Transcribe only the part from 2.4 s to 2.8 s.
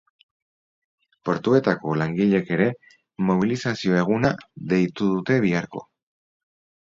ere,